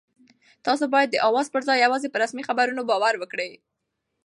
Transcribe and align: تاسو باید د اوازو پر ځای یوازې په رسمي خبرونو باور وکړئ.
تاسو 0.65 0.83
باید 0.93 1.09
د 1.11 1.17
اوازو 1.27 1.53
پر 1.53 1.61
ځای 1.67 1.77
یوازې 1.85 2.07
په 2.11 2.17
رسمي 2.23 2.43
خبرونو 2.49 2.83
باور 2.89 3.13
وکړئ. 3.19 3.51